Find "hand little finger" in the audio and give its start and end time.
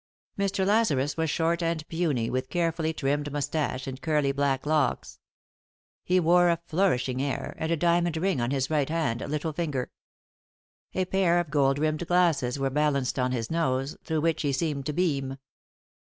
8.89-9.91